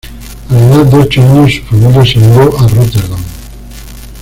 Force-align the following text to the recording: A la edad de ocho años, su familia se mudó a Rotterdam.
A 0.49 0.53
la 0.55 0.59
edad 0.65 0.85
de 0.85 0.97
ocho 0.97 1.21
años, 1.21 1.53
su 1.57 1.61
familia 1.61 2.03
se 2.03 2.17
mudó 2.17 2.57
a 2.57 2.67
Rotterdam. 2.69 3.21